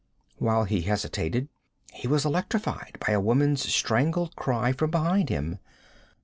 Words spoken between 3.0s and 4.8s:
by a woman's strangled cry